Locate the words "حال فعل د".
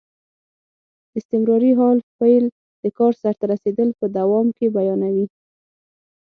1.79-2.85